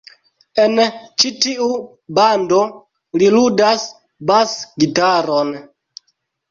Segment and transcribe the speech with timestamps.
[0.61, 0.79] En
[1.23, 1.67] ĉi-tiu
[2.21, 2.63] bando,
[3.23, 3.87] li ludas
[4.33, 5.59] bas-gitaron.